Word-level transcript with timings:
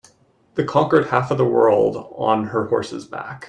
The 0.55 0.63
conquered 0.63 1.09
half 1.09 1.29
of 1.29 1.37
the 1.37 1.45
world 1.45 2.11
on 2.17 2.45
her 2.45 2.65
horse's 2.65 3.05
back. 3.05 3.39